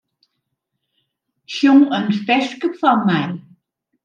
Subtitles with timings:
[1.53, 3.23] Sjong in ferske foar my.